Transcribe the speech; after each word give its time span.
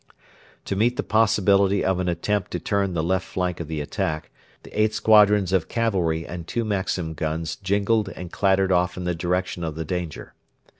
To 0.65 0.75
meet 0.75 0.97
the 0.97 1.03
possibility 1.03 1.85
of 1.85 1.99
an 1.99 2.09
attempt 2.09 2.49
to 2.53 2.59
turn 2.59 2.95
the 2.95 3.03
left 3.03 3.23
flank 3.23 3.59
of 3.59 3.67
the 3.67 3.81
attack, 3.81 4.31
the 4.63 4.71
eight 4.71 4.95
squadrons 4.95 5.53
of 5.53 5.67
cavalry 5.69 6.25
and 6.25 6.47
two 6.47 6.65
Maxim 6.65 7.13
guns 7.13 7.55
jingled 7.57 8.09
and 8.09 8.31
clattered 8.31 8.71
off 8.71 8.97
in 8.97 9.03
the 9.03 9.13
direction 9.13 9.63
of 9.63 9.75
the 9.75 9.85
danger. 9.85 10.33